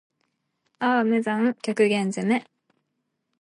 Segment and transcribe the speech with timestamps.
[0.79, 2.51] ああ無惨～極限責め～